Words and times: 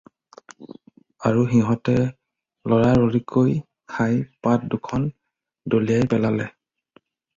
আৰু 1.29 1.41
সিহঁতে 1.51 1.93
ল'ৰালৰিকৈ 2.73 3.53
খাই 3.97 4.17
পাত 4.47 4.71
দুখন 4.75 5.07
দলিয়াই 5.75 6.13
পেলালে। 6.15 6.49